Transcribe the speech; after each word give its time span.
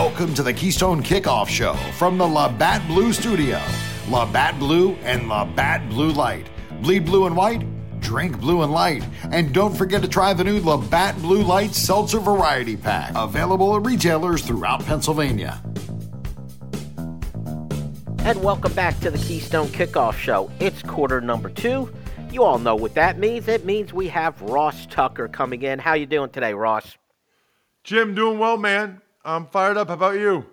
Welcome 0.00 0.32
to 0.34 0.44
the 0.44 0.52
Keystone 0.52 1.02
Kickoff 1.02 1.48
Show 1.48 1.74
from 1.94 2.18
the 2.18 2.24
Labatt 2.24 2.86
Blue 2.86 3.12
Studio. 3.12 3.60
Labatt 4.08 4.56
Blue 4.56 4.92
and 5.02 5.28
Labatt 5.28 5.88
Blue 5.88 6.12
Light. 6.12 6.48
Bleed 6.82 7.04
blue 7.04 7.26
and 7.26 7.36
white, 7.36 7.64
drink 8.00 8.38
blue 8.38 8.62
and 8.62 8.70
light. 8.70 9.04
And 9.32 9.52
don't 9.52 9.76
forget 9.76 10.00
to 10.02 10.08
try 10.08 10.32
the 10.34 10.44
new 10.44 10.60
Labatt 10.60 11.20
Blue 11.20 11.42
Light 11.42 11.74
Seltzer 11.74 12.20
Variety 12.20 12.76
Pack, 12.76 13.10
available 13.16 13.74
at 13.74 13.84
retailers 13.84 14.42
throughout 14.42 14.86
Pennsylvania. 14.86 15.60
And 18.20 18.40
welcome 18.40 18.74
back 18.74 19.00
to 19.00 19.10
the 19.10 19.18
Keystone 19.18 19.66
Kickoff 19.66 20.14
Show. 20.14 20.48
It's 20.60 20.80
quarter 20.80 21.20
number 21.20 21.50
two. 21.50 21.92
You 22.30 22.44
all 22.44 22.60
know 22.60 22.76
what 22.76 22.94
that 22.94 23.18
means. 23.18 23.48
It 23.48 23.64
means 23.64 23.92
we 23.92 24.06
have 24.06 24.40
Ross 24.42 24.86
Tucker 24.86 25.26
coming 25.26 25.62
in. 25.62 25.80
How 25.80 25.94
you 25.94 26.06
doing 26.06 26.30
today, 26.30 26.54
Ross? 26.54 26.96
Jim, 27.82 28.14
doing 28.14 28.38
well, 28.38 28.58
man. 28.58 29.02
I'm 29.24 29.46
fired 29.46 29.76
up. 29.76 29.88
How 29.88 29.94
about 29.94 30.18
you? 30.18 30.46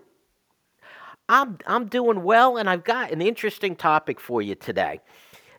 I'm 1.27 1.57
I'm 1.65 1.87
doing 1.87 2.23
well, 2.23 2.57
and 2.57 2.69
I've 2.69 2.83
got 2.83 3.11
an 3.11 3.21
interesting 3.21 3.75
topic 3.75 4.19
for 4.19 4.41
you 4.41 4.55
today. 4.55 4.99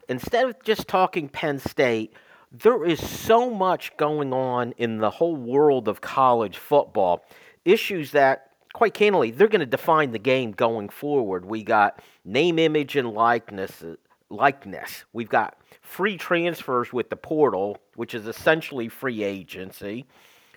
Instead 0.09 0.47
of 0.47 0.63
just 0.63 0.87
talking 0.87 1.29
Penn 1.29 1.59
State, 1.59 2.13
there 2.53 2.85
is 2.85 3.05
so 3.05 3.51
much 3.51 3.97
going 3.97 4.33
on 4.33 4.73
in 4.79 4.99
the 4.99 5.11
whole 5.11 5.35
world 5.35 5.89
of 5.89 6.01
college 6.01 6.59
football. 6.59 7.25
Issues 7.65 8.13
that, 8.13 8.51
quite 8.73 8.95
candidly, 8.95 9.33
they're 9.33 9.49
going 9.49 9.61
to 9.61 9.67
define 9.67 10.13
the 10.13 10.21
game 10.21 10.53
going 10.53 10.89
forward. 10.89 11.45
We 11.45 11.65
got 11.65 12.01
name, 12.25 12.59
image, 12.61 12.95
and 12.95 13.13
likeness. 13.13 13.83
Likeness. 14.31 15.05
We've 15.13 15.29
got 15.29 15.59
free 15.83 16.17
transfers 16.17 16.93
with 16.93 17.11
the 17.11 17.17
portal, 17.17 17.79
which 17.97 18.15
is 18.15 18.27
essentially 18.29 18.89
free 18.89 19.25
agency. 19.25 20.07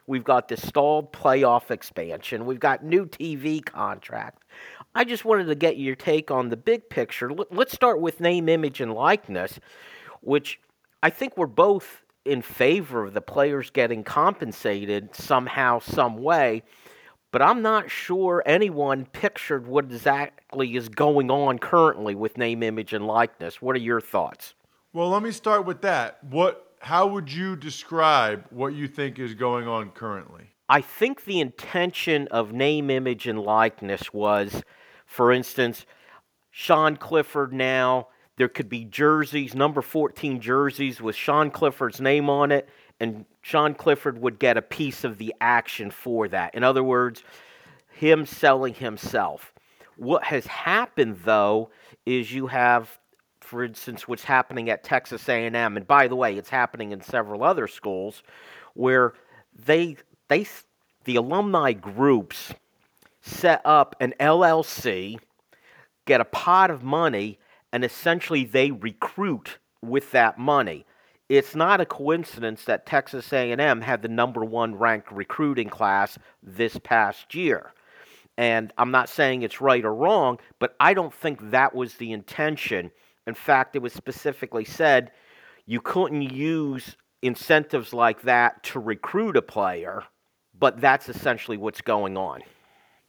We've 0.09 0.23
got 0.23 0.47
the 0.47 0.57
stalled 0.57 1.13
playoff 1.13 1.69
expansion. 1.69 2.47
We've 2.47 2.59
got 2.59 2.83
new 2.83 3.05
TV 3.05 3.63
contract. 3.63 4.43
I 4.95 5.03
just 5.03 5.23
wanted 5.23 5.45
to 5.45 5.53
get 5.53 5.77
your 5.77 5.95
take 5.95 6.31
on 6.31 6.49
the 6.49 6.57
big 6.57 6.89
picture. 6.89 7.29
Let's 7.51 7.73
start 7.73 8.01
with 8.01 8.19
name, 8.19 8.49
image, 8.49 8.81
and 8.81 8.91
likeness, 8.91 9.59
which 10.21 10.59
I 11.03 11.11
think 11.11 11.37
we're 11.37 11.45
both 11.45 12.01
in 12.25 12.41
favor 12.41 13.05
of 13.05 13.13
the 13.13 13.21
players 13.21 13.69
getting 13.69 14.03
compensated 14.03 15.15
somehow, 15.15 15.77
some 15.77 16.17
way. 16.17 16.63
But 17.31 17.43
I'm 17.43 17.61
not 17.61 17.91
sure 17.91 18.41
anyone 18.47 19.05
pictured 19.05 19.67
what 19.67 19.85
exactly 19.85 20.75
is 20.75 20.89
going 20.89 21.29
on 21.29 21.59
currently 21.59 22.15
with 22.15 22.35
name, 22.35 22.63
image, 22.63 22.93
and 22.93 23.05
likeness. 23.05 23.61
What 23.61 23.75
are 23.75 23.79
your 23.79 24.01
thoughts? 24.01 24.55
Well, 24.91 25.09
let 25.09 25.21
me 25.21 25.29
start 25.29 25.67
with 25.67 25.81
that. 25.81 26.23
What 26.23 26.68
how 26.79 27.07
would 27.07 27.31
you 27.31 27.55
describe 27.55 28.45
what 28.49 28.73
you 28.73 28.87
think 28.87 29.19
is 29.19 29.33
going 29.33 29.67
on 29.67 29.91
currently? 29.91 30.45
I 30.67 30.81
think 30.81 31.25
the 31.25 31.39
intention 31.39 32.27
of 32.29 32.53
name, 32.53 32.89
image, 32.89 33.27
and 33.27 33.39
likeness 33.39 34.13
was, 34.13 34.63
for 35.05 35.31
instance, 35.31 35.85
Sean 36.51 36.95
Clifford 36.95 37.53
now, 37.53 38.07
there 38.37 38.47
could 38.47 38.69
be 38.69 38.85
jerseys, 38.85 39.55
number 39.55 39.81
14 39.81 40.39
jerseys 40.39 41.01
with 41.01 41.15
Sean 41.15 41.51
Clifford's 41.51 41.99
name 41.99 42.29
on 42.29 42.51
it, 42.51 42.69
and 42.99 43.25
Sean 43.41 43.73
Clifford 43.73 44.21
would 44.21 44.39
get 44.39 44.57
a 44.57 44.61
piece 44.61 45.03
of 45.03 45.17
the 45.17 45.33
action 45.41 45.89
for 45.89 46.27
that. 46.27 46.53
In 46.53 46.63
other 46.63 46.83
words, 46.83 47.23
him 47.91 48.25
selling 48.25 48.75
himself. 48.75 49.53
What 49.97 50.23
has 50.25 50.45
happened, 50.47 51.21
though, 51.25 51.71
is 52.05 52.31
you 52.31 52.47
have 52.47 52.98
for 53.49 53.63
instance, 53.63 54.07
what's 54.07 54.23
happening 54.23 54.69
at 54.69 54.83
Texas 54.83 55.27
A&M, 55.27 55.55
and 55.55 55.87
by 55.87 56.07
the 56.07 56.15
way, 56.15 56.37
it's 56.37 56.51
happening 56.51 56.91
in 56.91 57.01
several 57.01 57.43
other 57.43 57.67
schools, 57.67 58.21
where 58.75 59.13
they 59.65 59.97
they 60.27 60.45
the 61.05 61.15
alumni 61.15 61.73
groups 61.73 62.53
set 63.21 63.59
up 63.65 63.95
an 63.99 64.13
LLC, 64.19 65.17
get 66.05 66.21
a 66.21 66.25
pot 66.25 66.69
of 66.69 66.83
money, 66.83 67.39
and 67.73 67.83
essentially 67.83 68.45
they 68.45 68.69
recruit 68.69 69.57
with 69.81 70.11
that 70.11 70.37
money. 70.37 70.85
It's 71.27 71.55
not 71.55 71.81
a 71.81 71.87
coincidence 71.87 72.65
that 72.65 72.85
Texas 72.85 73.33
A&M 73.33 73.81
had 73.81 74.03
the 74.03 74.07
number 74.07 74.45
one 74.45 74.75
ranked 74.75 75.11
recruiting 75.11 75.69
class 75.69 76.19
this 76.43 76.77
past 76.83 77.33
year. 77.33 77.73
And 78.37 78.71
I'm 78.77 78.91
not 78.91 79.09
saying 79.09 79.41
it's 79.41 79.59
right 79.59 79.83
or 79.83 79.93
wrong, 79.93 80.37
but 80.59 80.75
I 80.79 80.93
don't 80.93 81.13
think 81.13 81.49
that 81.49 81.73
was 81.73 81.95
the 81.95 82.11
intention 82.11 82.91
in 83.29 83.35
fact, 83.35 83.75
it 83.75 83.81
was 83.81 83.93
specifically 83.93 84.65
said 84.65 85.11
you 85.65 85.79
couldn't 85.79 86.23
use 86.23 86.97
incentives 87.21 87.93
like 87.93 88.23
that 88.23 88.63
to 88.63 88.79
recruit 88.79 89.37
a 89.37 89.41
player, 89.41 90.03
but 90.59 90.81
that's 90.81 91.07
essentially 91.07 91.57
what's 91.57 91.81
going 91.81 92.17
on. 92.17 92.41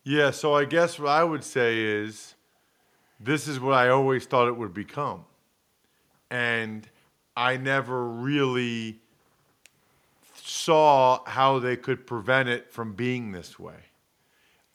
Yeah, 0.04 0.30
so 0.30 0.54
I 0.54 0.64
guess 0.64 0.98
what 0.98 1.08
I 1.08 1.24
would 1.24 1.42
say 1.42 1.80
is 1.80 2.34
this 3.18 3.48
is 3.48 3.60
what 3.60 3.74
I 3.74 3.88
always 3.88 4.26
thought 4.26 4.48
it 4.48 4.56
would 4.56 4.74
become. 4.74 5.24
And 6.30 6.88
I 7.36 7.56
never 7.56 8.06
really 8.08 9.00
saw 10.34 11.20
how 11.26 11.58
they 11.58 11.76
could 11.76 12.06
prevent 12.06 12.48
it 12.48 12.70
from 12.70 12.94
being 12.94 13.32
this 13.32 13.58
way. 13.58 13.74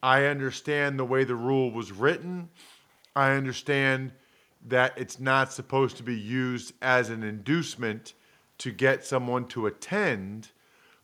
I 0.02 0.26
understand 0.26 1.00
the 1.00 1.06
way 1.06 1.24
the 1.24 1.36
rule 1.36 1.72
was 1.72 1.92
written. 1.92 2.50
I 3.16 3.32
understand 3.32 4.12
that 4.68 4.94
it's 4.98 5.20
not 5.20 5.54
supposed 5.54 5.98
to 5.98 6.04
be 6.04 6.18
used 6.18 6.74
as 6.82 7.10
an 7.10 7.24
inducement 7.24 8.14
to 8.58 8.72
get 8.72 9.06
someone 9.06 9.46
to 9.48 9.68
attend, 9.68 10.50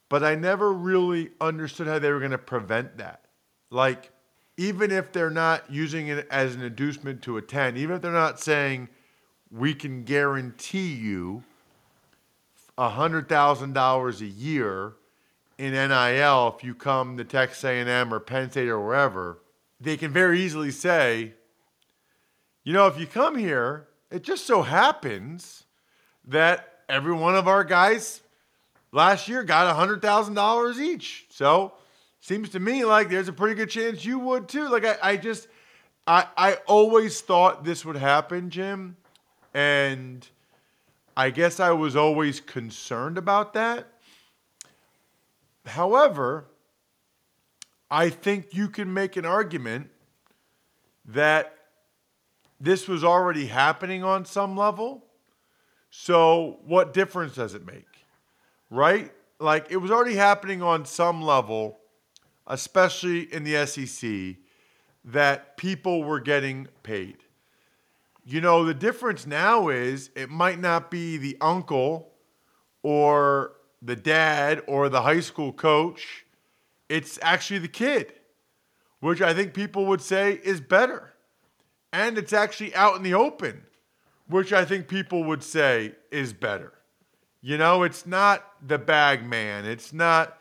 but 0.09 0.23
I 0.23 0.35
never 0.35 0.73
really 0.73 1.31
understood 1.39 1.87
how 1.87 1.99
they 1.99 2.11
were 2.11 2.19
going 2.19 2.31
to 2.31 2.37
prevent 2.37 2.97
that. 2.97 3.25
Like, 3.69 4.11
even 4.57 4.91
if 4.91 5.11
they're 5.11 5.29
not 5.29 5.71
using 5.71 6.07
it 6.07 6.27
as 6.29 6.55
an 6.55 6.61
inducement 6.61 7.21
to 7.23 7.37
attend, 7.37 7.77
even 7.77 7.95
if 7.95 8.01
they're 8.01 8.11
not 8.11 8.39
saying, 8.39 8.89
we 9.49 9.73
can 9.73 10.03
guarantee 10.03 10.93
you 10.93 11.43
$100,000 12.77 14.21
a 14.21 14.25
year 14.25 14.93
in 15.57 15.73
NIL 15.73 16.55
if 16.57 16.63
you 16.63 16.73
come 16.73 17.17
to 17.17 17.23
Texas 17.23 17.63
A&M 17.63 18.13
or 18.13 18.19
Penn 18.19 18.49
State 18.49 18.69
or 18.69 18.79
wherever, 18.79 19.39
they 19.79 19.97
can 19.97 20.11
very 20.11 20.41
easily 20.41 20.71
say, 20.71 21.33
you 22.63 22.73
know, 22.73 22.87
if 22.87 22.99
you 22.99 23.07
come 23.07 23.37
here, 23.37 23.87
it 24.09 24.23
just 24.23 24.45
so 24.45 24.61
happens 24.61 25.63
that 26.25 26.79
every 26.87 27.13
one 27.13 27.35
of 27.35 27.47
our 27.47 27.63
guys 27.63 28.21
last 28.91 29.27
year 29.27 29.43
got 29.43 29.75
$100,000 29.75 30.79
each. 30.79 31.25
So, 31.29 31.73
seems 32.19 32.49
to 32.49 32.59
me 32.59 32.85
like 32.85 33.09
there's 33.09 33.27
a 33.27 33.33
pretty 33.33 33.55
good 33.55 33.69
chance 33.69 34.05
you 34.05 34.19
would 34.19 34.47
too. 34.47 34.69
Like, 34.69 34.85
I, 34.85 34.97
I 35.01 35.17
just, 35.17 35.47
I, 36.05 36.27
I 36.37 36.53
always 36.67 37.21
thought 37.21 37.63
this 37.63 37.83
would 37.83 37.95
happen, 37.95 38.49
Jim. 38.49 38.95
And 39.53 40.27
I 41.17 41.29
guess 41.29 41.59
I 41.59 41.71
was 41.71 41.95
always 41.95 42.39
concerned 42.39 43.17
about 43.17 43.53
that. 43.53 43.87
However, 45.65 46.45
I 47.89 48.09
think 48.09 48.53
you 48.53 48.69
can 48.69 48.93
make 48.93 49.17
an 49.17 49.25
argument 49.25 49.89
that 51.05 51.55
this 52.61 52.87
was 52.87 53.03
already 53.03 53.47
happening 53.47 54.03
on 54.03 54.23
some 54.23 54.55
level. 54.55 55.03
So, 55.89 56.59
what 56.63 56.93
difference 56.93 57.33
does 57.33 57.55
it 57.55 57.65
make? 57.65 57.87
Right? 58.69 59.11
Like, 59.39 59.71
it 59.71 59.77
was 59.77 59.89
already 59.89 60.15
happening 60.15 60.61
on 60.61 60.85
some 60.85 61.23
level, 61.23 61.79
especially 62.45 63.33
in 63.33 63.43
the 63.43 63.65
SEC, 63.65 64.35
that 65.03 65.57
people 65.57 66.03
were 66.03 66.19
getting 66.19 66.67
paid. 66.83 67.17
You 68.23 68.39
know, 68.39 68.63
the 68.63 68.75
difference 68.75 69.25
now 69.25 69.69
is 69.69 70.11
it 70.15 70.29
might 70.29 70.59
not 70.59 70.91
be 70.91 71.17
the 71.17 71.37
uncle 71.41 72.13
or 72.83 73.53
the 73.81 73.95
dad 73.95 74.61
or 74.67 74.87
the 74.87 75.01
high 75.01 75.19
school 75.19 75.51
coach, 75.51 76.25
it's 76.87 77.17
actually 77.23 77.59
the 77.59 77.67
kid, 77.67 78.13
which 78.99 79.19
I 79.19 79.33
think 79.33 79.55
people 79.55 79.87
would 79.87 80.01
say 80.01 80.39
is 80.43 80.61
better 80.61 81.10
and 81.93 82.17
it's 82.17 82.33
actually 82.33 82.73
out 82.75 82.95
in 82.95 83.03
the 83.03 83.13
open, 83.13 83.61
which 84.27 84.53
I 84.53 84.65
think 84.65 84.87
people 84.87 85.23
would 85.25 85.43
say 85.43 85.93
is 86.11 86.33
better. 86.33 86.73
You 87.41 87.57
know, 87.57 87.83
it's 87.83 88.05
not 88.05 88.45
the 88.65 88.77
bag 88.77 89.25
man. 89.25 89.65
It's 89.65 89.93
not, 89.93 90.37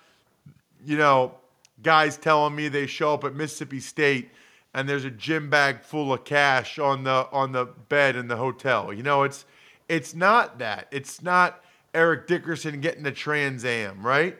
you 0.84 0.98
know, 0.98 1.34
guys 1.82 2.16
telling 2.16 2.54
me 2.54 2.68
they 2.68 2.86
show 2.86 3.14
up 3.14 3.24
at 3.24 3.34
Mississippi 3.34 3.80
State 3.80 4.30
and 4.74 4.88
there's 4.88 5.04
a 5.04 5.10
gym 5.10 5.50
bag 5.50 5.82
full 5.82 6.12
of 6.12 6.24
cash 6.24 6.78
on 6.78 7.04
the 7.04 7.26
on 7.32 7.52
the 7.52 7.66
bed 7.88 8.16
in 8.16 8.28
the 8.28 8.36
hotel. 8.36 8.92
You 8.92 9.02
know, 9.02 9.22
it's 9.24 9.44
it's 9.88 10.14
not 10.14 10.58
that. 10.58 10.86
It's 10.90 11.22
not 11.22 11.64
Eric 11.94 12.26
Dickerson 12.26 12.80
getting 12.80 13.02
the 13.02 13.12
Trans 13.12 13.64
Am, 13.64 14.06
right? 14.06 14.36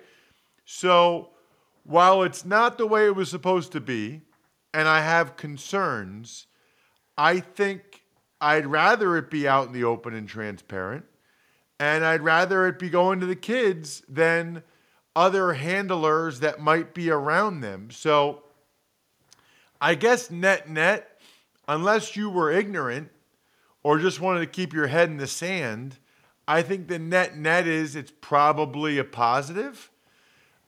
So 0.64 1.30
while 1.84 2.22
it's 2.22 2.44
not 2.44 2.78
the 2.78 2.86
way 2.86 3.06
it 3.06 3.16
was 3.16 3.28
supposed 3.28 3.72
to 3.72 3.80
be, 3.80 4.20
and 4.72 4.86
I 4.86 5.00
have 5.00 5.36
concerns, 5.36 6.46
I 7.20 7.40
think 7.40 8.02
I'd 8.40 8.64
rather 8.64 9.14
it 9.18 9.30
be 9.30 9.46
out 9.46 9.66
in 9.66 9.74
the 9.74 9.84
open 9.84 10.14
and 10.14 10.26
transparent. 10.26 11.04
And 11.78 12.02
I'd 12.02 12.22
rather 12.22 12.66
it 12.66 12.78
be 12.78 12.88
going 12.88 13.20
to 13.20 13.26
the 13.26 13.36
kids 13.36 14.02
than 14.08 14.62
other 15.14 15.52
handlers 15.52 16.40
that 16.40 16.60
might 16.60 16.94
be 16.94 17.10
around 17.10 17.60
them. 17.60 17.90
So 17.90 18.44
I 19.82 19.96
guess 19.96 20.30
net 20.30 20.70
net, 20.70 21.20
unless 21.68 22.16
you 22.16 22.30
were 22.30 22.50
ignorant 22.50 23.10
or 23.82 23.98
just 23.98 24.18
wanted 24.18 24.40
to 24.40 24.46
keep 24.46 24.72
your 24.72 24.86
head 24.86 25.10
in 25.10 25.18
the 25.18 25.26
sand, 25.26 25.98
I 26.48 26.62
think 26.62 26.88
the 26.88 26.98
net 26.98 27.36
net 27.36 27.66
is 27.66 27.96
it's 27.96 28.12
probably 28.22 28.96
a 28.96 29.04
positive. 29.04 29.90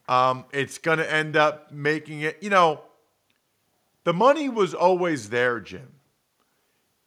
Um, 0.06 0.44
it's 0.52 0.76
going 0.76 0.98
to 0.98 1.10
end 1.10 1.34
up 1.34 1.72
making 1.72 2.20
it, 2.20 2.42
you 2.42 2.50
know, 2.50 2.82
the 4.04 4.12
money 4.12 4.50
was 4.50 4.74
always 4.74 5.30
there, 5.30 5.58
Jim. 5.58 5.94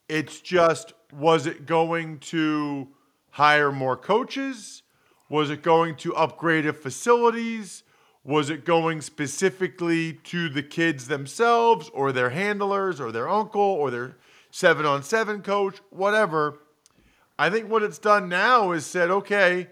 It's 0.08 0.40
just, 0.40 0.94
was 1.12 1.48
it 1.48 1.66
going 1.66 2.20
to 2.20 2.88
hire 3.32 3.72
more 3.72 3.98
coaches? 3.98 4.84
Was 5.30 5.50
it 5.50 5.64
going 5.64 5.96
to 5.98 6.16
upgrade 6.16 6.74
facilities? 6.76 7.84
Was 8.24 8.50
it 8.50 8.66
going 8.66 9.02
specifically 9.02 10.14
to 10.14 10.50
the 10.50 10.64
kids 10.64 11.08
themselves 11.08 11.90
or 11.90 12.12
their 12.12 12.30
handlers 12.30 13.00
or 13.00 13.12
their 13.12 13.30
uncle 13.30 13.62
or 13.62 13.92
their 13.92 14.18
seven 14.52 14.86
on 14.86 15.04
seven 15.04 15.42
coach, 15.42 15.80
whatever? 15.90 16.60
I 17.38 17.50
think 17.50 17.70
what 17.70 17.84
it's 17.84 18.00
done 18.00 18.30
now 18.30 18.72
is 18.72 18.86
said, 18.86 19.10
okay, 19.10 19.68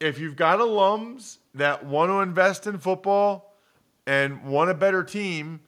if 0.00 0.18
you've 0.18 0.36
got 0.36 0.58
alums 0.58 1.38
that 1.54 1.84
want 1.84 2.10
to 2.10 2.20
invest 2.20 2.66
in 2.66 2.78
football 2.78 3.56
and 4.06 4.44
want 4.44 4.70
a 4.70 4.74
better 4.74 5.04
team, 5.04 5.60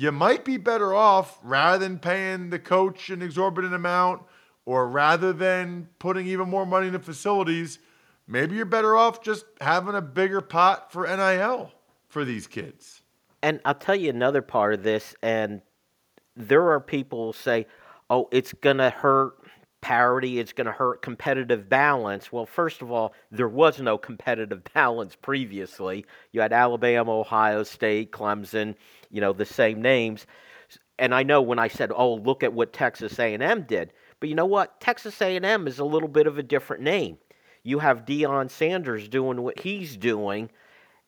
you 0.00 0.10
might 0.10 0.46
be 0.46 0.56
better 0.56 0.94
off 0.94 1.38
rather 1.42 1.86
than 1.86 1.98
paying 1.98 2.48
the 2.48 2.58
coach 2.58 3.10
an 3.10 3.20
exorbitant 3.20 3.74
amount 3.74 4.22
or 4.64 4.88
rather 4.88 5.30
than 5.30 5.86
putting 5.98 6.26
even 6.26 6.48
more 6.48 6.64
money 6.64 6.86
into 6.86 6.98
facilities, 6.98 7.80
maybe 8.26 8.56
you're 8.56 8.64
better 8.64 8.96
off 8.96 9.22
just 9.22 9.44
having 9.60 9.94
a 9.94 10.00
bigger 10.00 10.40
pot 10.40 10.90
for 10.90 11.06
NIL 11.06 11.70
for 12.08 12.24
these 12.24 12.46
kids. 12.46 13.02
And 13.42 13.60
I'll 13.66 13.74
tell 13.74 13.94
you 13.94 14.08
another 14.08 14.40
part 14.40 14.72
of 14.72 14.84
this, 14.84 15.14
and 15.22 15.60
there 16.34 16.70
are 16.70 16.80
people 16.80 17.32
who 17.32 17.38
say, 17.38 17.66
oh, 18.08 18.26
it's 18.32 18.54
going 18.54 18.78
to 18.78 18.88
hurt 18.88 19.39
parity, 19.90 20.38
it's 20.38 20.52
going 20.52 20.68
to 20.68 20.72
hurt 20.72 21.02
competitive 21.02 21.68
balance. 21.68 22.30
Well, 22.30 22.46
first 22.46 22.80
of 22.80 22.92
all, 22.92 23.12
there 23.32 23.48
was 23.48 23.80
no 23.80 23.98
competitive 23.98 24.62
balance 24.72 25.16
previously. 25.16 26.06
You 26.30 26.42
had 26.42 26.52
Alabama, 26.52 27.18
Ohio 27.18 27.64
State, 27.64 28.12
Clemson, 28.12 28.76
you 29.10 29.20
know, 29.20 29.32
the 29.32 29.44
same 29.44 29.82
names. 29.82 30.28
And 31.00 31.12
I 31.12 31.24
know 31.24 31.42
when 31.42 31.58
I 31.58 31.66
said, 31.66 31.90
"Oh, 31.92 32.14
look 32.14 32.44
at 32.44 32.52
what 32.52 32.72
Texas 32.72 33.18
A&M 33.18 33.62
did." 33.62 33.92
But 34.20 34.28
you 34.28 34.36
know 34.36 34.46
what? 34.46 34.80
Texas 34.80 35.20
A&M 35.20 35.66
is 35.66 35.80
a 35.80 35.84
little 35.84 36.08
bit 36.08 36.28
of 36.28 36.38
a 36.38 36.42
different 36.44 36.84
name. 36.84 37.18
You 37.64 37.80
have 37.80 38.04
Deion 38.04 38.48
Sanders 38.48 39.08
doing 39.08 39.42
what 39.42 39.58
he's 39.58 39.96
doing. 39.96 40.50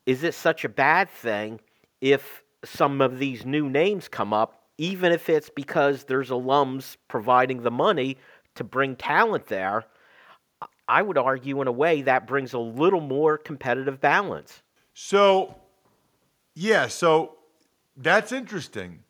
Is 0.06 0.24
it 0.24 0.34
such 0.34 0.64
a 0.64 0.68
bad 0.68 1.08
thing 1.08 1.60
if 2.00 2.42
some 2.64 3.00
of 3.00 3.20
these 3.20 3.46
new 3.46 3.70
names 3.70 4.08
come 4.08 4.32
up, 4.32 4.64
even 4.76 5.12
if 5.12 5.28
it's 5.28 5.50
because 5.50 6.02
there's 6.02 6.30
alums 6.30 6.96
providing 7.06 7.62
the 7.62 7.70
money 7.70 8.16
to 8.54 8.64
bring 8.64 8.96
talent 8.96 9.46
there? 9.46 9.84
I 10.88 11.02
would 11.02 11.18
argue, 11.18 11.60
in 11.60 11.68
a 11.68 11.72
way, 11.72 12.02
that 12.02 12.26
brings 12.26 12.52
a 12.52 12.58
little 12.58 13.00
more 13.00 13.38
competitive 13.38 14.00
balance. 14.00 14.62
So, 14.94 15.54
yeah, 16.54 16.88
so 16.88 17.36
that's 17.96 18.32
interesting, 18.32 19.02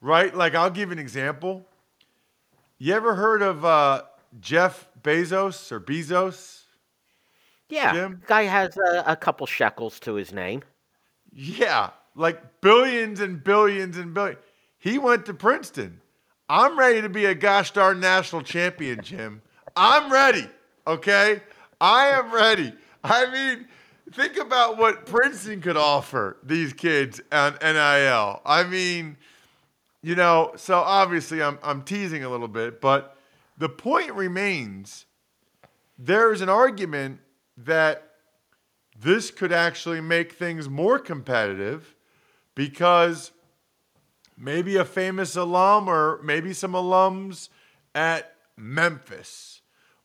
right? 0.00 0.34
Like, 0.34 0.54
I'll 0.54 0.70
give 0.70 0.92
an 0.92 0.98
example. 0.98 1.66
You 2.78 2.94
ever 2.94 3.14
heard 3.14 3.42
of 3.42 3.64
uh, 3.64 4.02
Jeff 4.40 4.88
Bezos 5.02 5.72
or 5.72 5.80
Bezos? 5.80 6.62
Yeah, 7.68 7.92
Jim? 7.92 8.22
guy 8.26 8.44
has 8.44 8.76
a, 8.76 9.04
a 9.06 9.16
couple 9.16 9.46
shekels 9.46 9.98
to 10.00 10.14
his 10.14 10.32
name. 10.32 10.62
Yeah, 11.32 11.90
like 12.14 12.60
billions 12.60 13.20
and 13.20 13.42
billions 13.42 13.96
and 13.96 14.14
billions. 14.14 14.38
He 14.78 14.98
went 14.98 15.26
to 15.26 15.34
Princeton. 15.34 16.00
I'm 16.48 16.78
ready 16.78 17.02
to 17.02 17.08
be 17.08 17.24
a 17.24 17.34
gosh 17.34 17.72
darn 17.72 17.98
national 18.00 18.42
champion, 18.42 19.02
Jim. 19.02 19.42
I'm 19.74 20.12
ready. 20.12 20.48
Okay, 20.86 21.40
I 21.80 22.08
am 22.08 22.32
ready. 22.32 22.72
I 23.02 23.30
mean, 23.30 23.66
think 24.12 24.36
about 24.36 24.78
what 24.78 25.06
Princeton 25.06 25.60
could 25.60 25.76
offer 25.76 26.36
these 26.42 26.72
kids 26.72 27.20
on 27.32 27.56
NIL. 27.60 28.40
I 28.44 28.64
mean, 28.64 29.16
you 30.02 30.14
know, 30.14 30.52
so 30.56 30.78
obviously 30.78 31.42
I'm 31.42 31.58
I'm 31.62 31.82
teasing 31.82 32.22
a 32.22 32.28
little 32.28 32.48
bit, 32.48 32.80
but 32.80 33.16
the 33.58 33.68
point 33.68 34.12
remains 34.12 35.06
there 35.98 36.32
is 36.32 36.42
an 36.42 36.48
argument 36.48 37.20
that 37.56 38.10
this 38.98 39.30
could 39.30 39.52
actually 39.52 40.00
make 40.00 40.32
things 40.32 40.68
more 40.68 40.98
competitive 40.98 41.94
because 42.54 43.32
maybe 44.36 44.76
a 44.76 44.84
famous 44.84 45.36
alum 45.36 45.88
or 45.88 46.20
maybe 46.22 46.52
some 46.52 46.72
alums 46.72 47.48
at 47.94 48.34
Memphis 48.56 49.60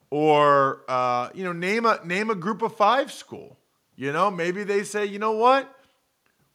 or 0.09 0.81
uh, 0.87 1.29
you 1.33 1.43
know 1.43 1.53
name 1.53 1.85
a 1.85 1.99
name 2.03 2.29
a 2.29 2.35
group 2.35 2.61
of 2.61 2.75
five 2.75 3.11
school 3.11 3.57
you 4.01 4.11
know, 4.11 4.31
maybe 4.31 4.63
they 4.63 4.83
say, 4.83 5.05
you 5.05 5.19
know 5.19 5.33
what? 5.33 5.71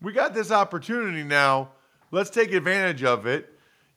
We 0.03 0.13
got 0.13 0.35
this 0.35 0.51
opportunity 0.51 1.23
now. 1.23 1.71
Let's 2.11 2.29
take 2.29 2.53
advantage 2.53 3.05
of 3.05 3.25
it. 3.25 3.49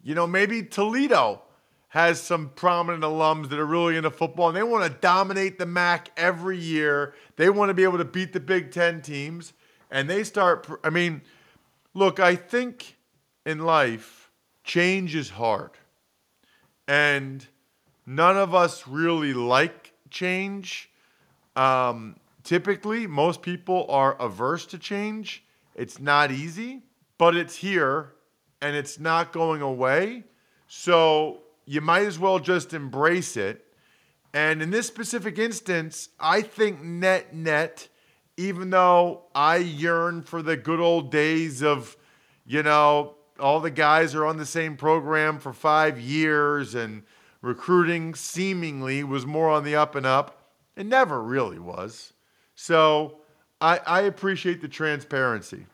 You 0.03 0.13
know, 0.13 0.27
maybe 0.27 0.61
Toledo 0.61 1.41
has 1.87 2.21
some 2.21 2.49
prominent 2.49 3.03
alums 3.03 3.49
that 3.49 3.57
are 3.57 3.65
really 3.65 3.97
into 3.97 4.11
football 4.11 4.49
and 4.49 4.55
they 4.55 4.61
want 4.61 4.83
to 4.83 4.99
dominate 4.99 5.57
the 5.57 5.65
MAC 5.65 6.11
every 6.15 6.59
year. 6.59 7.15
They 7.37 7.49
want 7.49 7.69
to 7.69 7.73
be 7.73 7.83
able 7.83 7.97
to 7.97 8.05
beat 8.05 8.33
the 8.33 8.39
Big 8.39 8.71
Ten 8.71 9.01
teams. 9.01 9.53
And 9.89 10.07
they 10.07 10.23
start, 10.23 10.67
I 10.83 10.91
mean, 10.91 11.23
look, 11.95 12.19
I 12.19 12.35
think 12.35 12.97
in 13.45 13.59
life, 13.59 14.31
change 14.63 15.15
is 15.15 15.29
hard. 15.29 15.71
And 16.87 17.45
none 18.05 18.37
of 18.37 18.55
us 18.55 18.87
really 18.87 19.33
like 19.33 19.93
change. 20.09 20.89
Um, 21.55 22.15
Typically, 22.49 23.05
most 23.05 23.43
people 23.43 23.85
are 23.89 24.19
averse 24.19 24.65
to 24.65 24.79
change. 24.79 25.43
It's 25.75 25.99
not 25.99 26.31
easy, 26.31 26.81
but 27.19 27.35
it's 27.35 27.55
here 27.55 28.13
and 28.59 28.75
it's 28.75 28.99
not 28.99 29.31
going 29.31 29.61
away. 29.61 30.23
So 30.67 31.41
you 31.65 31.81
might 31.81 32.07
as 32.07 32.17
well 32.17 32.39
just 32.39 32.73
embrace 32.73 33.37
it. 33.37 33.65
And 34.33 34.63
in 34.63 34.71
this 34.71 34.87
specific 34.87 35.37
instance, 35.37 36.09
I 36.19 36.41
think 36.41 36.81
net 36.81 37.35
net, 37.35 37.87
even 38.35 38.71
though 38.71 39.25
I 39.35 39.57
yearn 39.57 40.23
for 40.23 40.41
the 40.41 40.57
good 40.57 40.79
old 40.79 41.11
days 41.11 41.61
of, 41.61 41.95
you 42.47 42.63
know, 42.63 43.15
all 43.39 43.59
the 43.59 43.71
guys 43.71 44.15
are 44.15 44.25
on 44.25 44.37
the 44.37 44.45
same 44.45 44.77
program 44.77 45.39
for 45.39 45.53
five 45.53 45.99
years 45.99 46.75
and 46.75 47.03
recruiting 47.41 48.15
seemingly 48.15 49.03
was 49.03 49.25
more 49.25 49.49
on 49.49 49.63
the 49.63 49.75
up 49.75 49.95
and 49.95 50.05
up. 50.05 50.51
It 50.75 50.85
never 50.85 51.21
really 51.21 51.59
was. 51.59 52.13
So 52.55 53.19
I, 53.61 53.79
I 53.85 54.01
appreciate 54.01 54.61
the 54.61 54.67
transparency. 54.67 55.65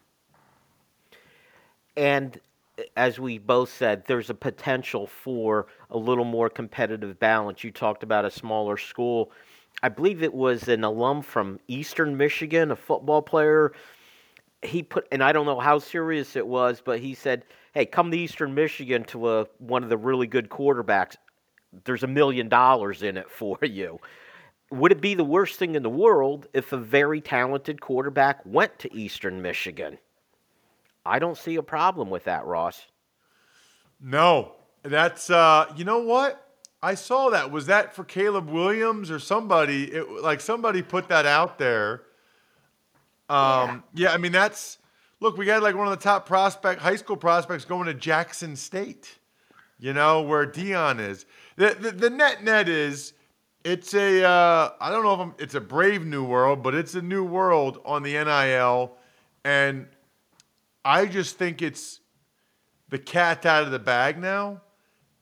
And 1.98 2.39
as 2.95 3.19
we 3.19 3.38
both 3.38 3.72
said, 3.72 4.05
there's 4.05 4.29
a 4.29 4.36
potential 4.36 5.07
for 5.07 5.67
a 5.89 5.98
little 5.98 6.25
more 6.25 6.50
competitive 6.50 7.19
balance. 7.19 7.63
You 7.63 7.72
talked 7.72 8.03
about 8.03 8.25
a 8.25 8.31
smaller 8.31 8.77
school. 8.77 9.31
I 9.81 9.89
believe 9.89 10.24
it 10.24 10.34
was 10.34 10.67
an 10.67 10.84
alum 10.84 11.22
from 11.22 11.60
Eastern 11.67 12.17
Michigan, 12.17 12.72
a 12.72 12.75
football 12.75 13.22
player. 13.22 13.74
He 14.65 14.84
put, 14.84 15.07
and 15.12 15.24
I 15.24 15.31
don't 15.31 15.45
know 15.45 15.60
how 15.60 15.79
serious 15.79 16.36
it 16.36 16.45
was, 16.45 16.81
but 16.84 17.00
he 17.00 17.13
said, 17.13 17.45
"Hey, 17.74 17.86
come 17.86 18.12
to 18.12 18.17
Eastern 18.17 18.53
Michigan 18.53 19.03
to 19.05 19.29
a, 19.29 19.48
one 19.60 19.84
of 19.84 19.89
the 19.89 19.98
really 19.98 20.27
good 20.27 20.50
quarterbacks. 20.50 21.15
There's 21.84 22.03
a 22.03 22.07
million 22.07 22.50
dollars 22.50 23.03
in 23.03 23.17
it 23.17 23.29
for 23.29 23.57
you." 23.62 24.00
would 24.72 24.91
it 24.91 25.01
be 25.01 25.13
the 25.13 25.24
worst 25.24 25.57
thing 25.57 25.75
in 25.75 25.84
the 25.84 25.89
world 25.89 26.48
if 26.53 26.74
a 26.74 26.77
very 26.77 27.22
talented 27.22 27.79
quarterback 27.81 28.41
went 28.45 28.77
to 28.79 28.93
Eastern 28.93 29.41
Michigan? 29.41 29.98
I 31.05 31.19
don't 31.19 31.38
see 31.38 31.55
a 31.55 31.63
problem 31.63 32.10
with 32.10 32.24
that, 32.24 32.45
Ross. 32.45 32.88
No, 34.01 34.53
that's 34.84 35.29
uh, 35.29 35.72
you 35.75 35.86
know 35.86 36.00
what? 36.00 36.41
I 36.81 36.95
saw 36.95 37.29
that. 37.29 37.51
Was 37.51 37.67
that 37.67 37.95
for 37.95 38.03
Caleb 38.03 38.50
Williams 38.50 39.10
or 39.10 39.19
somebody? 39.19 39.86
It, 39.86 40.10
like 40.22 40.41
somebody 40.41 40.81
put 40.81 41.07
that 41.10 41.25
out 41.25 41.57
there. 41.57 42.03
Um, 43.29 43.84
yeah. 43.94 44.10
yeah, 44.10 44.13
I 44.13 44.17
mean 44.17 44.32
that's 44.32 44.77
look. 45.20 45.38
We 45.38 45.46
got 45.46 45.63
like 45.63 45.75
one 45.75 45.88
of 45.88 45.98
the 45.98 46.03
top 46.03 46.25
prospect 46.25 46.82
high 46.82 46.96
school 46.96 47.17
prospects 47.17 47.65
going 47.65 47.88
to 47.88 47.94
Jackson 47.94 48.55
State. 48.55 49.17
You 49.79 49.94
know 49.94 50.22
where 50.22 50.46
Deion 50.46 51.00
is. 51.00 51.25
The, 51.58 51.75
the, 51.79 51.91
the 51.91 52.10
net 52.10 52.44
net 52.44 52.70
is 52.70 53.13
it's 53.63 53.94
a 53.96 54.24
uh, 54.24 54.70
I 54.79 54.91
don't 54.91 55.03
know 55.03 55.13
if 55.15 55.20
I'm, 55.20 55.34
it's 55.39 55.55
a 55.55 55.62
brave 55.62 56.05
new 56.05 56.24
world, 56.24 56.62
but 56.62 56.75
it's 56.75 56.94
a 56.94 57.01
new 57.01 57.24
world 57.24 57.82
on 57.84 58.03
the 58.03 58.13
NIL, 58.13 58.96
and 59.44 59.88
I 60.86 61.08
just 61.08 61.38
think 61.38 61.63
it's 61.63 62.00
the 62.89 63.00
cat 63.00 63.46
out 63.46 63.63
of 63.63 63.72
the 63.72 63.79
bag 63.79 64.20
now, 64.20 64.62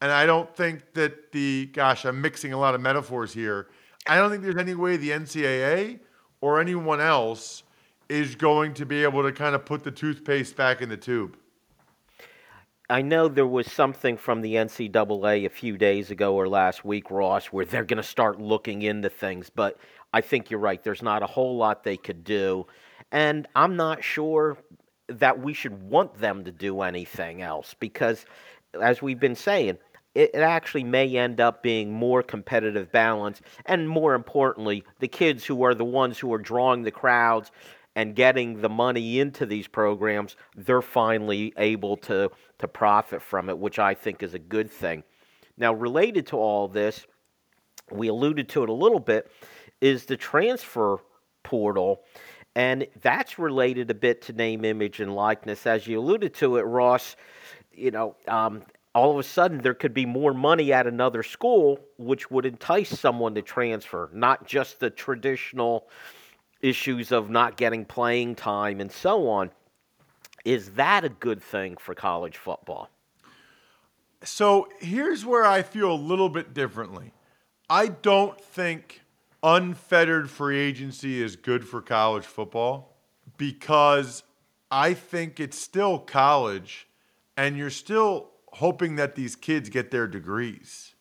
and 0.02 0.12
I 0.12 0.26
don't 0.26 0.54
think 0.54 0.94
that 0.94 1.32
the 1.32 1.68
gosh 1.68 2.04
I'm 2.04 2.20
mixing 2.22 2.52
a 2.52 2.60
lot 2.60 2.76
of 2.76 2.82
metaphors 2.82 3.34
here. 3.34 3.68
I 4.06 4.18
don't 4.18 4.30
think 4.30 4.44
there's 4.44 4.58
any 4.58 4.76
way 4.76 4.98
the 4.98 5.12
NCAA 5.12 6.02
or 6.42 6.60
anyone 6.60 7.00
else 7.00 7.64
is 8.14 8.36
going 8.36 8.76
to 8.76 8.86
be 8.86 9.04
able 9.04 9.24
to 9.24 9.32
kind 9.32 9.56
of 9.56 9.66
put 9.66 9.84
the 9.84 9.90
toothpaste 9.90 10.56
back 10.56 10.84
in 10.84 10.90
the 10.90 10.98
tube. 10.98 11.36
I 12.88 13.02
know 13.02 13.28
there 13.28 13.48
was 13.48 13.72
something 13.72 14.18
from 14.18 14.42
the 14.42 14.54
NCAA 14.54 15.48
a 15.48 15.50
few 15.50 15.78
days 15.78 16.12
ago 16.12 16.36
or 16.36 16.48
last 16.48 16.86
week, 16.86 17.10
Ross, 17.10 17.48
where 17.48 17.66
they're 17.66 17.84
going 17.84 17.98
to 17.98 18.08
start 18.08 18.40
looking 18.40 18.84
into 18.84 19.10
things, 19.10 19.50
but 19.50 19.80
I 20.14 20.22
think 20.22 20.52
you're 20.52 20.60
right. 20.60 20.84
There's 20.84 21.02
not 21.02 21.24
a 21.24 21.28
whole 21.28 21.58
lot 21.58 21.84
they 21.84 21.98
could 21.98 22.24
do. 22.24 22.68
And 23.12 23.48
I'm 23.56 23.76
not 23.78 24.04
sure 24.04 24.58
that 25.08 25.40
we 25.40 25.54
should 25.54 25.82
want 25.82 26.20
them 26.20 26.44
to 26.44 26.52
do 26.52 26.82
anything 26.82 27.42
else 27.42 27.74
because, 27.80 28.26
as 28.80 29.02
we've 29.02 29.20
been 29.20 29.36
saying, 29.36 29.80
it, 30.14 30.36
actually 30.36 30.84
may 30.84 31.18
end 31.18 31.42
up 31.42 31.64
being 31.64 31.92
more 31.92 32.22
competitive 32.22 32.92
balance. 32.92 33.42
And 33.66 33.90
more 33.90 34.14
importantly, 34.14 34.84
the 35.00 35.08
kids 35.08 35.46
who 35.46 35.64
are 35.64 35.74
the 35.74 35.86
ones 35.86 36.20
who 36.20 36.32
are 36.34 36.38
drawing 36.38 36.84
the 36.84 36.92
crowds 36.92 37.52
and 37.96 38.16
getting 38.16 38.62
the 38.62 38.70
money 38.70 39.20
into 39.20 39.46
these 39.46 39.68
programs, 39.68 40.36
they're 40.56 40.82
finally 40.82 41.54
able 41.58 41.98
to, 41.98 42.32
to 42.60 42.68
profit 42.68 43.22
from 43.22 43.50
it, 43.50 43.58
which 43.58 43.80
I 43.80 43.94
think 43.94 44.24
is 44.24 44.34
a 44.34 44.40
good 44.40 44.70
thing. 44.70 45.04
Now, 45.58 45.74
related 45.74 46.28
to 46.28 46.38
all 46.38 46.68
this, 46.68 47.06
we 47.92 48.08
alluded 48.08 48.50
to 48.50 48.64
it 48.64 48.70
a 48.70 48.74
little 48.74 49.00
bit, 49.00 49.32
is 49.82 50.06
the 50.06 50.18
transfer 50.18 50.98
portal. 51.44 52.02
And 52.56 52.88
that's 53.02 53.38
related 53.38 53.90
a 53.92 53.96
bit 53.96 54.22
to 54.24 54.34
name, 54.34 54.64
image, 54.66 55.00
and 55.00 55.16
likeness. 55.16 55.66
As 55.66 55.88
you 55.88 56.00
alluded 56.00 56.34
to 56.36 56.58
it, 56.58 56.62
Ross, 56.62 57.16
you 57.72 57.92
know, 57.92 58.16
um, 58.28 58.64
all 58.96 59.12
of 59.12 59.18
a 59.18 59.24
sudden 59.24 59.60
there 59.60 59.74
could 59.74 59.94
be 59.94 60.06
more 60.06 60.34
money 60.34 60.72
at 60.72 60.86
another 60.86 61.24
school, 61.24 61.80
which 61.98 62.30
would 62.30 62.46
entice 62.46 62.98
someone 63.00 63.34
to 63.36 63.42
transfer, 63.42 64.10
not 64.14 64.48
just 64.48 64.80
the 64.80 64.90
traditional 64.90 65.88
issues 66.64 67.12
of 67.12 67.30
not 67.30 67.58
getting 67.58 67.86
playing 67.86 68.34
time 68.34 68.82
and 68.82 68.92
so 68.92 69.28
on. 69.30 69.52
Is 70.46 70.72
that 70.72 71.04
a 71.04 71.10
good 71.10 71.44
thing 71.44 71.78
for 71.78 71.94
college 71.94 72.38
football? 72.38 72.90
So 74.24 74.70
here's 74.80 75.26
where 75.26 75.46
I 75.46 75.62
feel 75.62 75.92
a 75.92 75.94
little 75.94 76.30
bit 76.30 76.54
differently. 76.54 77.12
I 77.70 77.88
don't 77.88 78.40
think 78.40 79.02
unfettered 79.44 80.30
free 80.30 80.58
agency 80.58 81.22
is 81.22 81.36
good 81.36 81.68
for 81.68 81.82
college 81.82 82.26
football 82.26 82.96
because 83.38 84.24
I 84.72 84.94
think 84.94 85.40
it's 85.40 85.60
still 85.60 86.00
college 86.00 86.88
and 87.36 87.58
you're 87.58 87.70
still 87.70 88.30
hoping 88.54 88.96
that 88.96 89.16
these 89.16 89.36
kids 89.36 89.70
get 89.70 89.92
their 89.92 90.08
degrees. 90.08 90.96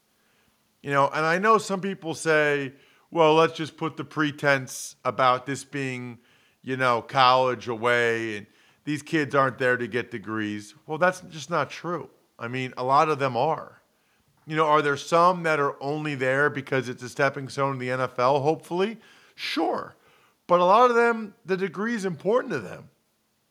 You 0.83 0.91
know, 0.91 1.09
and 1.09 1.25
I 1.25 1.39
know 1.39 1.59
some 1.59 1.81
people 1.81 2.15
say, 2.15 2.73
well, 3.13 3.35
let's 3.35 3.53
just 3.53 3.77
put 3.77 3.99
the 3.99 4.05
pretense 4.05 4.97
about 5.05 5.45
this 5.45 5.65
being, 5.65 6.19
you 6.63 6.79
know, 6.79 7.03
college 7.03 7.69
away 7.69 8.39
and 8.39 8.47
these 8.85 9.03
kids 9.03 9.35
aren't 9.35 9.59
there 9.59 9.77
to 9.77 9.87
get 9.87 10.11
degrees. 10.11 10.75
Well, 10.87 10.99
that's 10.99 11.21
just 11.31 11.51
not 11.51 11.71
true. 11.71 12.09
I 12.39 12.49
mean, 12.49 12.73
a 12.77 12.83
lot 12.83 13.11
of 13.11 13.19
them 13.19 13.37
are. 13.37 13.83
You 14.47 14.57
know, 14.57 14.67
are 14.67 14.83
there 14.83 14.97
some 14.97 15.43
that 15.45 15.61
are 15.61 15.77
only 15.81 16.15
there 16.15 16.51
because 16.51 16.89
it's 16.89 17.03
a 17.03 17.09
stepping 17.09 17.49
stone 17.51 17.75
to 17.75 17.79
the 17.79 17.91
NFL, 17.91 18.43
hopefully? 18.43 18.97
Sure. 19.35 19.95
But 20.47 20.61
a 20.61 20.65
lot 20.65 20.91
of 20.91 20.97
them, 20.97 21.35
the 21.45 21.57
degree 21.57 21.95
is 21.95 22.07
important 22.07 22.53
to 22.55 22.61
them. 22.61 22.89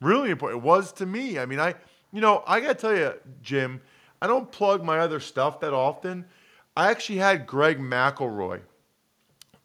Really 0.01 0.31
important. 0.31 0.63
It 0.63 0.65
was 0.65 0.91
to 0.93 1.05
me. 1.05 1.37
I 1.37 1.45
mean, 1.45 1.59
I, 1.59 1.75
you 2.11 2.19
know, 2.19 2.43
I 2.47 2.59
got 2.59 2.67
to 2.69 2.73
tell 2.73 2.95
you, 2.95 3.13
Jim, 3.43 3.79
I 4.21 4.27
don't 4.27 4.51
plug 4.51 4.83
my 4.83 4.97
other 4.99 5.19
stuff 5.19 5.59
that 5.59 5.71
often. 5.71 6.25
I 6.75 6.89
actually 6.89 7.19
had 7.19 7.45
Greg 7.45 7.79
McElroy 7.79 8.61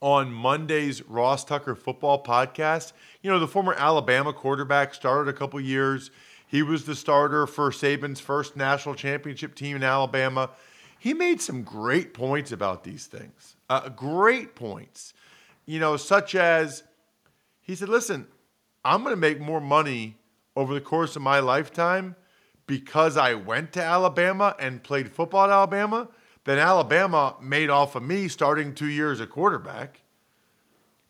on 0.07 0.33
Monday's 0.33 1.03
Ross 1.09 1.45
Tucker 1.45 1.75
football 1.75 2.23
podcast. 2.23 2.93
You 3.23 3.31
know, 3.33 3.41
the 3.41 3.49
former 3.49 3.75
Alabama 3.75 4.33
quarterback 4.33 4.95
started 4.95 5.29
a 5.29 5.37
couple 5.37 5.61
years. 5.61 6.13
He 6.47 6.63
was 6.63 6.85
the 6.85 6.95
starter 6.95 7.45
for 7.45 7.73
Saban's 7.73 8.21
first 8.21 8.55
national 8.55 8.95
championship 8.95 9.57
team 9.57 9.75
in 9.75 9.83
Alabama. 9.83 10.51
He 10.97 11.13
made 11.13 11.41
some 11.41 11.65
great 11.65 12.15
points 12.15 12.53
about 12.53 12.85
these 12.85 13.07
things. 13.07 13.57
Uh, 13.69 13.89
great 13.89 14.55
points. 14.55 15.13
You 15.65 15.81
know, 15.81 15.97
such 15.97 16.37
as 16.37 16.85
he 17.61 17.75
said, 17.75 17.89
listen, 17.89 18.29
I'm 18.85 19.03
going 19.03 19.13
to 19.13 19.21
make 19.21 19.41
more 19.41 19.61
money 19.61 20.19
over 20.55 20.73
the 20.73 20.81
course 20.81 21.17
of 21.17 21.23
my 21.23 21.41
lifetime 21.41 22.15
because 22.69 23.17
I 23.17 23.35
went 23.35 23.73
to 23.73 23.83
Alabama 23.83 24.55
and 24.61 24.85
played 24.85 25.11
football 25.11 25.47
at 25.47 25.51
Alabama 25.51 26.11
than 26.47 26.59
Alabama 26.59 27.35
made 27.43 27.69
off 27.69 27.97
of 27.97 28.05
me 28.05 28.29
starting 28.29 28.73
two 28.73 28.87
years 28.87 29.21
at 29.21 29.29
quarterback. 29.29 30.01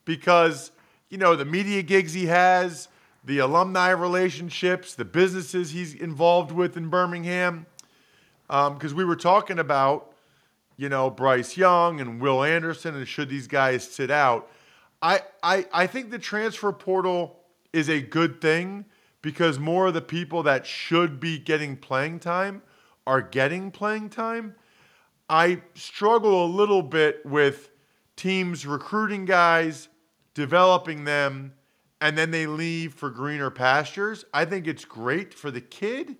Because, 0.07 0.73
you 1.11 1.19
know, 1.19 1.37
the 1.37 1.45
media 1.45 1.83
gigs 1.83 2.15
he 2.15 2.27
has, 2.27 2.89
the 3.23 3.39
alumni 3.39 3.91
relationships, 3.91 4.95
the 4.95 5.05
businesses 5.05 5.71
he's 5.71 5.93
involved 5.95 6.53
with 6.53 6.77
in 6.77 6.89
Birmingham. 6.89 7.67
Because 8.49 8.93
um, 8.93 8.97
we 8.97 9.05
were 9.05 9.15
talking 9.15 9.59
about, 9.59 10.15
you 10.79 10.89
know, 10.89 11.11
Bryce 11.11 11.55
Young 11.55 12.01
and 12.01 12.19
Will 12.19 12.43
Anderson 12.43 12.95
and 12.95 13.07
should 13.07 13.29
these 13.29 13.47
guys 13.47 13.85
sit 13.85 14.11
out. 14.11 14.51
I, 15.03 15.21
I, 15.43 15.67
I 15.71 15.87
think 15.87 16.11
the 16.11 16.19
transfer 16.19 16.73
portal 16.73 17.41
is 17.75 17.91
a 17.91 18.01
good 18.01 18.41
thing 18.41 18.87
because 19.21 19.59
more 19.59 19.89
of 19.89 19.95
the 19.95 20.01
people 20.01 20.43
that 20.45 20.65
should 20.65 21.21
be 21.21 21.39
getting 21.39 21.77
playing 21.77 22.21
time 22.21 22.63
are 23.07 23.21
getting 23.21 23.71
playing 23.71 24.09
time. 24.09 24.55
I 25.29 25.63
struggle 25.75 26.45
a 26.45 26.47
little 26.47 26.83
bit 26.83 27.25
with 27.25 27.71
teams 28.17 28.67
recruiting 28.67 29.25
guys, 29.25 29.89
developing 30.35 31.05
them, 31.05 31.53
and 32.01 32.17
then 32.17 32.31
they 32.31 32.47
leave 32.47 32.95
for 32.95 33.11
greener 33.11 33.51
pastures. 33.51 34.25
I 34.33 34.45
think 34.45 34.67
it's 34.67 34.85
great 34.85 35.35
for 35.35 35.51
the 35.51 35.61
kid. 35.61 36.17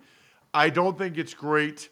I 0.53 0.69
don't 0.69 0.97
think 0.97 1.17
it's 1.17 1.33
great 1.33 1.89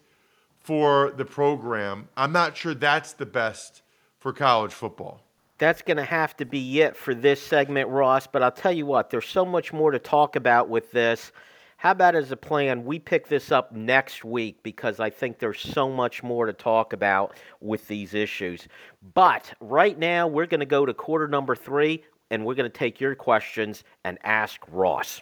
for 0.59 1.13
the 1.15 1.25
program. 1.25 2.09
I'm 2.17 2.31
not 2.31 2.57
sure 2.57 2.73
that's 2.73 3.13
the 3.13 3.25
best 3.25 3.81
for 4.19 4.33
college 4.33 4.73
football 4.73 5.25
that's 5.57 5.81
going 5.81 5.97
to 5.97 6.03
have 6.03 6.35
to 6.37 6.45
be 6.45 6.81
it 6.81 6.95
for 6.95 7.15
this 7.15 7.41
segment, 7.41 7.89
Ross. 7.89 8.27
But 8.27 8.43
I'll 8.43 8.51
tell 8.51 8.71
you 8.71 8.85
what, 8.85 9.09
there's 9.09 9.27
so 9.27 9.45
much 9.45 9.71
more 9.71 9.91
to 9.91 9.99
talk 9.99 10.35
about 10.35 10.69
with 10.69 10.91
this. 10.91 11.31
How 11.77 11.91
about 11.91 12.15
as 12.15 12.31
a 12.31 12.37
plan, 12.37 12.85
we 12.85 12.99
pick 12.99 13.27
this 13.27 13.51
up 13.51 13.71
next 13.71 14.23
week 14.23 14.63
because 14.63 14.99
I 14.99 15.09
think 15.09 15.39
there's 15.39 15.59
so 15.59 15.89
much 15.89 16.23
more 16.23 16.45
to 16.45 16.53
talk 16.53 16.93
about 16.93 17.35
with 17.59 17.87
these 17.87 18.13
issues. 18.13 18.67
But 19.13 19.53
right 19.59 19.97
now, 19.97 20.27
we're 20.27 20.47
going 20.47 20.61
to 20.61 20.65
go 20.65 20.85
to 20.85 20.93
quarter 20.93 21.27
number 21.27 21.55
three 21.55 22.03
and 22.31 22.45
we're 22.45 22.55
going 22.55 22.69
to 22.69 22.77
take 22.77 22.99
your 22.99 23.13
questions 23.13 23.83
and 24.03 24.17
ask 24.23 24.59
Ross. 24.71 25.21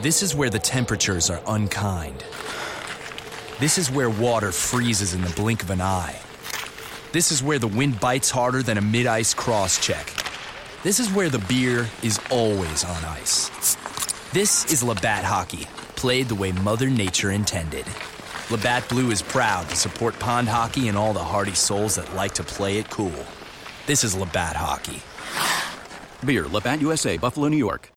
This 0.00 0.22
is 0.22 0.34
where 0.34 0.48
the 0.48 0.58
temperatures 0.58 1.28
are 1.28 1.42
unkind. 1.46 2.24
This 3.58 3.76
is 3.76 3.90
where 3.90 4.08
water 4.08 4.50
freezes 4.50 5.12
in 5.12 5.20
the 5.20 5.28
blink 5.30 5.62
of 5.62 5.68
an 5.68 5.82
eye. 5.82 6.18
This 7.12 7.30
is 7.30 7.42
where 7.42 7.58
the 7.58 7.68
wind 7.68 8.00
bites 8.00 8.30
harder 8.30 8.62
than 8.62 8.78
a 8.78 8.80
mid 8.80 9.06
ice 9.06 9.34
cross 9.34 9.84
check. 9.84 10.14
This 10.82 11.00
is 11.00 11.12
where 11.12 11.28
the 11.28 11.40
beer 11.40 11.86
is 12.02 12.18
always 12.30 12.84
on 12.84 13.04
ice. 13.04 13.76
This 14.32 14.72
is 14.72 14.84
Labatt 14.84 15.24
Hockey, 15.24 15.66
played 15.96 16.28
the 16.28 16.36
way 16.36 16.52
Mother 16.52 16.88
Nature 16.88 17.32
intended. 17.32 17.84
Labatt 18.48 18.88
Blue 18.88 19.10
is 19.10 19.22
proud 19.22 19.68
to 19.68 19.74
support 19.74 20.16
pond 20.20 20.48
hockey 20.48 20.86
and 20.86 20.96
all 20.96 21.12
the 21.12 21.18
hardy 21.18 21.54
souls 21.54 21.96
that 21.96 22.14
like 22.14 22.34
to 22.34 22.44
play 22.44 22.78
it 22.78 22.88
cool. 22.90 23.26
This 23.86 24.04
is 24.04 24.14
Labatt 24.14 24.54
Hockey. 24.54 25.02
Beer, 26.24 26.46
Labatt 26.46 26.80
USA, 26.80 27.16
Buffalo, 27.16 27.48
New 27.48 27.56
York. 27.56 27.90